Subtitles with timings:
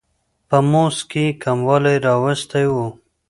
[0.49, 2.75] په مزد کې یې کموالی راوستی و.